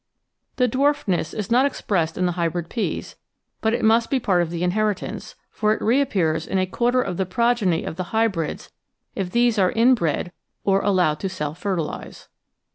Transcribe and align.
The 0.55 0.67
dwarfness 0.67 1.31
is 1.31 1.51
not 1.51 1.67
expressed 1.67 2.17
in 2.17 2.25
the 2.25 2.31
hybrid 2.31 2.69
peas, 2.71 3.17
but 3.61 3.71
it 3.75 3.85
must 3.85 4.09
be 4.09 4.19
part 4.19 4.41
of 4.41 4.49
the 4.49 4.63
inheritance, 4.63 5.35
for 5.51 5.73
it 5.75 5.81
reappears 5.83 6.47
in 6.47 6.57
a 6.57 6.65
quarter 6.65 7.03
of 7.03 7.17
the 7.17 7.25
progeny 7.27 7.83
of 7.83 7.97
the 7.97 8.05
hybrids 8.05 8.71
if 9.13 9.29
these 9.29 9.59
are 9.59 9.71
inbred 9.73 10.31
or 10.63 10.81
allowed 10.81 11.19
to 11.19 11.29
self 11.29 11.59
fertilise. 11.59 12.29